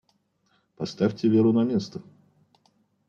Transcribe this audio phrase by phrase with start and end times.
[0.77, 2.01] Поставьте Веру на место!